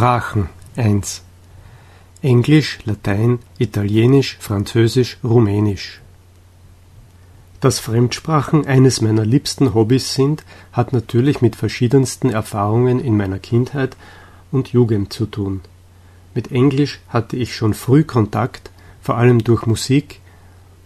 [0.00, 1.20] Sprachen 1
[2.22, 6.00] Englisch, Latein, Italienisch, Französisch, Rumänisch
[7.60, 10.42] Dass Fremdsprachen eines meiner liebsten Hobbys sind,
[10.72, 13.94] hat natürlich mit verschiedensten Erfahrungen in meiner Kindheit
[14.50, 15.60] und Jugend zu tun.
[16.34, 18.70] Mit Englisch hatte ich schon früh Kontakt,
[19.02, 20.20] vor allem durch Musik,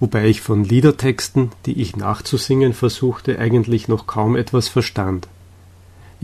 [0.00, 5.28] wobei ich von Liedertexten, die ich nachzusingen versuchte, eigentlich noch kaum etwas verstand.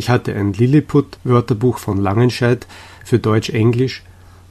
[0.01, 2.66] Ich hatte ein Lilliput-Wörterbuch von Langenscheidt
[3.05, 4.02] für Deutsch-Englisch,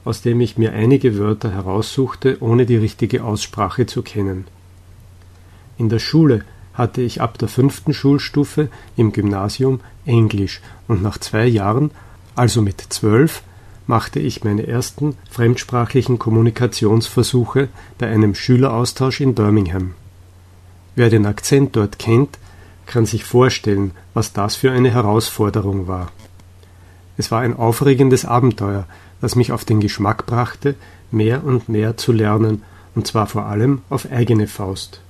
[0.04, 4.44] aus dem ich mir einige Wörter heraussuchte, ohne die richtige Aussprache zu kennen.
[5.76, 11.46] In der Schule hatte ich ab der fünften Schulstufe im Gymnasium Englisch und nach zwei
[11.46, 11.90] Jahren,
[12.36, 13.42] also mit zwölf,
[13.88, 19.94] machte ich meine ersten fremdsprachlichen Kommunikationsversuche bei einem Schüleraustausch in Birmingham.
[20.94, 22.38] Wer den Akzent dort kennt,
[22.90, 26.10] kann sich vorstellen, was das für eine Herausforderung war.
[27.16, 28.84] Es war ein aufregendes Abenteuer,
[29.20, 30.74] das mich auf den Geschmack brachte,
[31.12, 32.62] mehr und mehr zu lernen,
[32.96, 35.00] und zwar vor allem auf eigene Faust.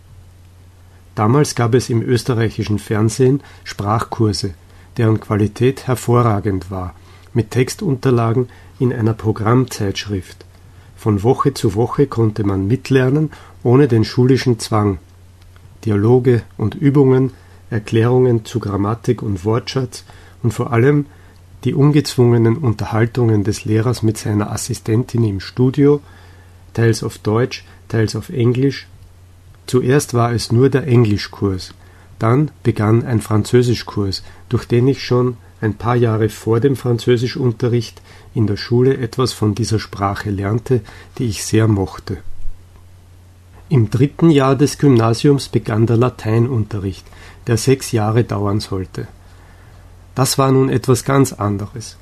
[1.15, 4.53] Damals gab es im österreichischen Fernsehen Sprachkurse,
[4.99, 6.95] deren Qualität hervorragend war,
[7.33, 10.45] mit Textunterlagen in einer Programmzeitschrift.
[10.97, 13.31] Von Woche zu Woche konnte man mitlernen,
[13.63, 14.99] ohne den schulischen Zwang.
[15.87, 17.33] Dialoge und Übungen
[17.71, 20.05] Erklärungen zu Grammatik und Wortschatz
[20.43, 21.07] und vor allem
[21.65, 26.01] die ungezwungenen Unterhaltungen des Lehrers mit seiner Assistentin im Studio,
[26.73, 28.87] teils auf Deutsch, teils auf Englisch.
[29.67, 31.75] Zuerst war es nur der Englischkurs,
[32.19, 38.01] dann begann ein Französischkurs, durch den ich schon ein paar Jahre vor dem Französischunterricht
[38.35, 40.81] in der Schule etwas von dieser Sprache lernte,
[41.19, 42.19] die ich sehr mochte.
[43.71, 47.07] Im dritten Jahr des Gymnasiums begann der Lateinunterricht,
[47.47, 49.07] der sechs Jahre dauern sollte.
[50.17, 51.97] Das war nun etwas ganz anderes.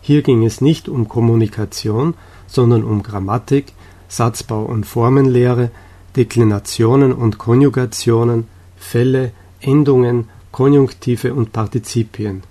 [0.00, 2.14] Hier ging es nicht um Kommunikation,
[2.48, 3.72] sondern um Grammatik,
[4.08, 5.70] Satzbau und Formenlehre,
[6.16, 12.42] Deklinationen und Konjugationen, Fälle, Endungen, Konjunktive und Partizipien.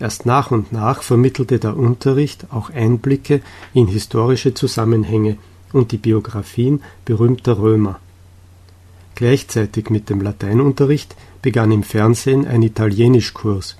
[0.00, 3.42] Erst nach und nach vermittelte der Unterricht auch Einblicke
[3.74, 5.36] in historische Zusammenhänge
[5.72, 8.00] und die Biografien berühmter Römer.
[9.14, 13.76] Gleichzeitig mit dem Lateinunterricht begann im Fernsehen ein Italienischkurs.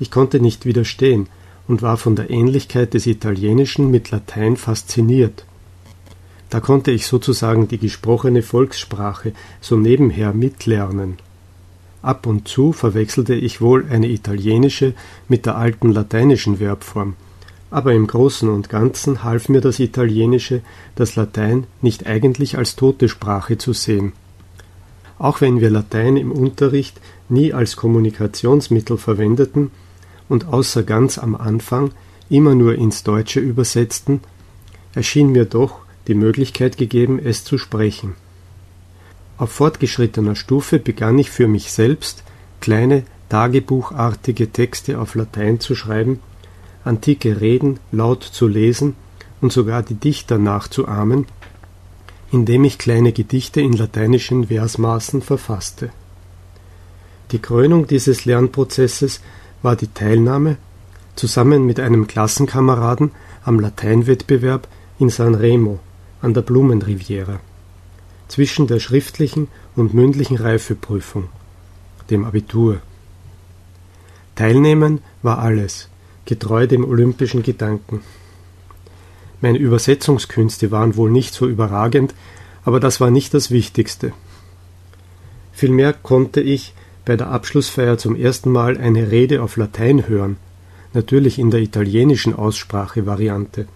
[0.00, 1.28] Ich konnte nicht widerstehen
[1.68, 5.44] und war von der Ähnlichkeit des Italienischen mit Latein fasziniert.
[6.48, 11.18] Da konnte ich sozusagen die gesprochene Volkssprache so nebenher mitlernen.
[12.02, 14.94] Ab und zu verwechselte ich wohl eine italienische
[15.28, 17.14] mit der alten lateinischen Verbform,
[17.70, 20.62] aber im Großen und Ganzen half mir das Italienische,
[20.96, 24.12] das Latein nicht eigentlich als tote Sprache zu sehen.
[25.18, 29.70] Auch wenn wir Latein im Unterricht nie als Kommunikationsmittel verwendeten
[30.28, 31.92] und außer ganz am Anfang
[32.28, 34.20] immer nur ins Deutsche übersetzten,
[34.94, 38.14] erschien mir doch die Möglichkeit gegeben, es zu sprechen.
[39.36, 42.24] Auf fortgeschrittener Stufe begann ich für mich selbst
[42.60, 46.20] kleine tagebuchartige Texte auf Latein zu schreiben,
[46.84, 48.96] antike Reden laut zu lesen
[49.40, 51.26] und sogar die Dichter nachzuahmen,
[52.32, 55.90] indem ich kleine Gedichte in lateinischen Versmaßen verfasste.
[57.32, 59.20] Die Krönung dieses Lernprozesses
[59.62, 60.56] war die Teilnahme,
[61.16, 63.12] zusammen mit einem Klassenkameraden,
[63.44, 64.68] am Lateinwettbewerb
[64.98, 65.80] in San Remo
[66.22, 67.40] an der Blumenriviera,
[68.28, 71.28] zwischen der schriftlichen und mündlichen Reifeprüfung,
[72.10, 72.78] dem Abitur.
[74.34, 75.89] Teilnehmen war alles,
[76.24, 78.02] getreu dem olympischen Gedanken.
[79.40, 82.14] Meine Übersetzungskünste waren wohl nicht so überragend,
[82.64, 84.12] aber das war nicht das Wichtigste.
[85.52, 90.36] Vielmehr konnte ich bei der Abschlussfeier zum ersten Mal eine Rede auf Latein hören,
[90.92, 93.66] natürlich in der italienischen Aussprachevariante,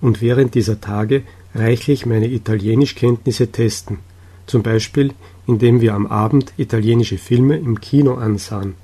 [0.00, 1.22] und während dieser Tage
[1.54, 3.98] reichlich meine Italienischkenntnisse testen,
[4.46, 5.14] zum Beispiel
[5.46, 8.74] indem wir am Abend italienische Filme im Kino ansahen.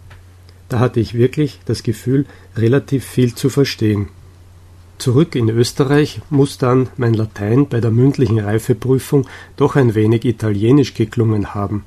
[0.70, 2.26] Da hatte ich wirklich das Gefühl,
[2.56, 4.08] relativ viel zu verstehen.
[4.98, 9.26] Zurück in Österreich muss dann mein Latein bei der mündlichen Reifeprüfung
[9.56, 11.84] doch ein wenig italienisch geklungen haben.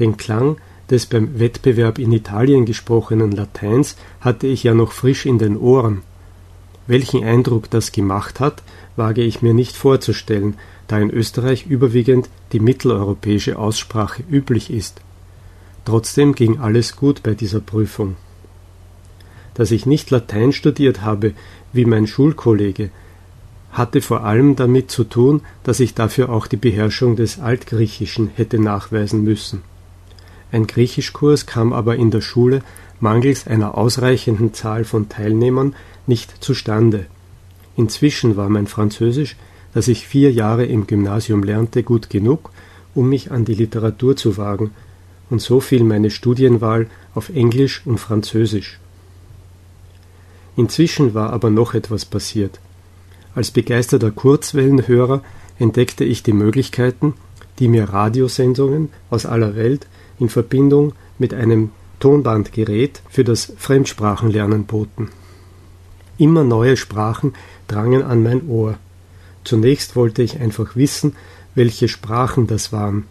[0.00, 0.56] Den Klang
[0.90, 6.02] des beim Wettbewerb in Italien gesprochenen Lateins hatte ich ja noch frisch in den Ohren.
[6.88, 8.64] Welchen Eindruck das gemacht hat,
[8.96, 10.56] wage ich mir nicht vorzustellen,
[10.88, 15.02] da in Österreich überwiegend die mitteleuropäische Aussprache üblich ist.
[15.88, 18.16] Trotzdem ging alles gut bei dieser Prüfung.
[19.54, 21.32] Dass ich nicht Latein studiert habe,
[21.72, 22.90] wie mein Schulkollege,
[23.72, 28.58] hatte vor allem damit zu tun, dass ich dafür auch die Beherrschung des Altgriechischen hätte
[28.58, 29.62] nachweisen müssen.
[30.52, 32.60] Ein Griechischkurs kam aber in der Schule
[33.00, 35.74] mangels einer ausreichenden Zahl von Teilnehmern
[36.06, 37.06] nicht zustande.
[37.76, 39.36] Inzwischen war mein Französisch,
[39.72, 42.50] das ich vier Jahre im Gymnasium lernte, gut genug,
[42.94, 44.72] um mich an die Literatur zu wagen,
[45.30, 48.78] und so fiel meine Studienwahl auf Englisch und Französisch.
[50.56, 52.58] Inzwischen war aber noch etwas passiert.
[53.34, 55.22] Als begeisterter Kurzwellenhörer
[55.58, 57.14] entdeckte ich die Möglichkeiten,
[57.58, 59.86] die mir Radiosendungen aus aller Welt
[60.18, 61.70] in Verbindung mit einem
[62.00, 65.10] Tonbandgerät für das Fremdsprachenlernen boten.
[66.16, 67.34] Immer neue Sprachen
[67.68, 68.78] drangen an mein Ohr.
[69.44, 71.14] Zunächst wollte ich einfach wissen,
[71.54, 73.04] welche Sprachen das waren.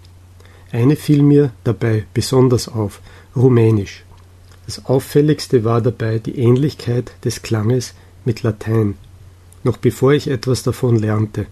[0.71, 3.01] Eine fiel mir dabei besonders auf,
[3.35, 4.03] Rumänisch.
[4.65, 7.93] Das auffälligste war dabei die Ähnlichkeit des Klanges
[8.25, 8.95] mit Latein,
[9.63, 11.45] noch bevor ich etwas davon lernte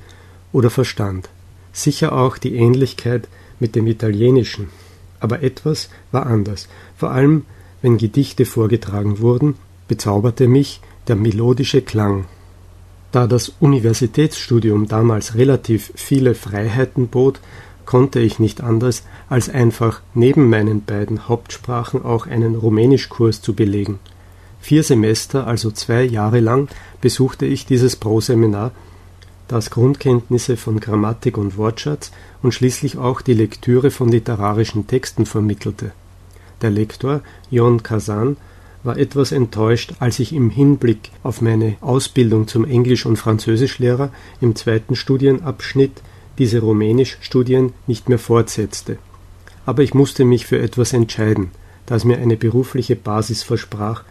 [0.52, 1.30] oder verstand.
[1.72, 3.28] Sicher auch die Ähnlichkeit
[3.60, 4.70] mit dem Italienischen.
[5.20, 6.68] Aber etwas war anders.
[6.98, 7.46] Vor allem,
[7.82, 9.56] wenn Gedichte vorgetragen wurden,
[9.88, 12.26] bezauberte mich der melodische Klang.
[13.12, 17.40] Da das Universitätsstudium damals relativ viele Freiheiten bot,
[17.86, 24.00] konnte ich nicht anders, als einfach neben meinen beiden Hauptsprachen auch einen Rumänischkurs zu belegen.
[24.60, 26.70] Vier Semester, also zwei Jahre lang,
[27.02, 28.72] besuchte ich dieses Pro-Seminar,
[29.48, 32.12] das Grundkenntnisse von Grammatik und Wortschatz
[32.42, 35.92] und schließlich auch die Lektüre von literarischen Texten vermittelte.
[36.62, 37.22] Der Lektor,
[37.52, 38.38] Jon Kazan,
[38.84, 44.12] war etwas enttäuscht, als ich im Hinblick auf meine Ausbildung zum Englisch- und Französischlehrer
[44.42, 46.02] im zweiten Studienabschnitt
[46.38, 48.98] diese Rumänisch-Studien nicht mehr fortsetzte.
[49.66, 51.52] Aber ich musste mich für etwas entscheiden,
[51.86, 54.04] das mir eine berufliche Basis versprach,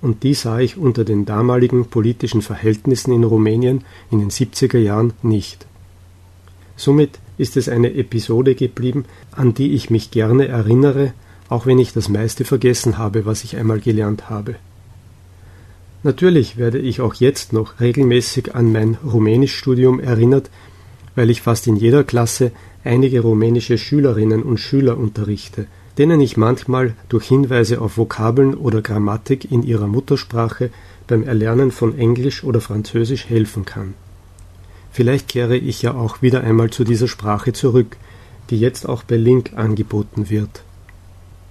[0.00, 5.12] und die sah ich unter den damaligen politischen Verhältnissen in Rumänien in den 70er Jahren
[5.22, 5.66] nicht.
[6.76, 11.12] Somit ist es eine Episode geblieben, an die ich mich gerne erinnere,
[11.48, 14.54] auch wenn ich das meiste vergessen habe, was ich einmal gelernt habe.
[16.04, 20.48] Natürlich werde ich auch jetzt noch regelmäßig an mein Rumänischstudium erinnert,
[21.18, 22.52] weil ich fast in jeder Klasse
[22.84, 25.66] einige rumänische Schülerinnen und Schüler unterrichte,
[25.98, 30.70] denen ich manchmal durch Hinweise auf Vokabeln oder Grammatik in ihrer Muttersprache
[31.08, 33.94] beim Erlernen von Englisch oder Französisch helfen kann.
[34.92, 37.96] Vielleicht kehre ich ja auch wieder einmal zu dieser Sprache zurück,
[38.50, 40.62] die jetzt auch bei Link angeboten wird.